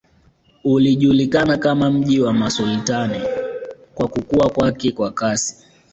Ulijulikana 0.63 1.57
kama 1.57 1.91
mji 1.91 2.19
wa 2.19 2.33
masultani 2.33 3.21
kwa 3.95 4.07
kukua 4.07 4.49
kwake 4.49 4.91
kwa 4.91 5.11
kasi 5.11 5.55